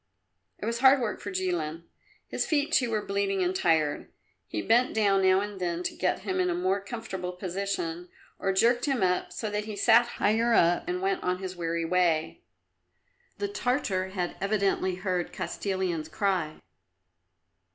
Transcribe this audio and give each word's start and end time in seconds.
It 0.57 0.65
was 0.65 0.79
hard 0.79 0.99
work 0.99 1.19
for 1.19 1.29
Jilin; 1.29 1.83
his 2.27 2.47
feet, 2.47 2.71
too, 2.71 2.89
were 2.89 3.05
bleeding 3.05 3.43
and 3.43 3.55
tired. 3.55 4.11
He 4.47 4.59
bent 4.63 4.95
down 4.95 5.21
now 5.21 5.41
and 5.41 5.61
then 5.61 5.83
to 5.83 5.95
get 5.95 6.21
him 6.21 6.39
in 6.39 6.49
a 6.49 6.55
more 6.55 6.81
comfortable 6.83 7.33
position, 7.33 8.09
or 8.39 8.51
jerked 8.51 8.85
him 8.85 9.03
up 9.03 9.31
so 9.31 9.51
that 9.51 9.65
he 9.65 9.75
sat 9.75 10.07
higher 10.17 10.55
up, 10.55 10.85
and 10.87 11.03
went 11.03 11.21
on 11.21 11.37
his 11.37 11.55
weary 11.55 11.85
way. 11.85 12.41
The 13.37 13.47
Tartar 13.49 14.09
had 14.09 14.37
evidently 14.41 14.95
heard 14.95 15.31
Kostilin's 15.31 16.09
cry. 16.09 16.59